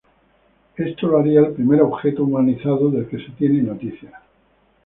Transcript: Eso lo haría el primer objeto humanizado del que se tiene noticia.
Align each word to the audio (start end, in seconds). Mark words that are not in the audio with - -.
Eso 0.77 1.05
lo 1.07 1.19
haría 1.19 1.41
el 1.41 1.53
primer 1.53 1.83
objeto 1.83 2.23
humanizado 2.23 2.89
del 2.89 3.07
que 3.07 3.23
se 3.23 3.31
tiene 3.33 3.61
noticia. 3.61 4.19